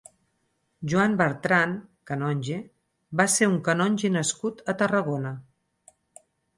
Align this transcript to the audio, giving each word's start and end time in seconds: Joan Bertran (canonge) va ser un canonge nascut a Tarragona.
Joan 0.93 1.13
Bertran 1.19 1.75
(canonge) 2.13 2.59
va 3.23 3.29
ser 3.37 3.53
un 3.53 3.63
canonge 3.71 4.15
nascut 4.19 4.69
a 4.75 4.79
Tarragona. 4.85 5.39